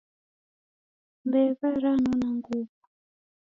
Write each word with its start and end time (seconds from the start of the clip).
Mbewa 1.27 1.67
ranona 1.83 2.27
nguwo 2.35 2.71